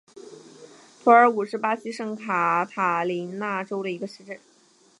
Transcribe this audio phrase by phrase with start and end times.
[1.03, 4.39] 图尔武是巴西圣卡塔琳娜州的一个市镇。